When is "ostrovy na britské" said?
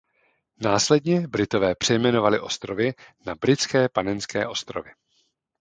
2.39-3.89